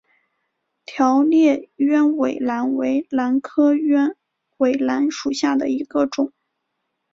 [0.83, 4.17] 条裂鸢尾兰为兰科鸢
[4.57, 6.33] 尾兰属下的一个种。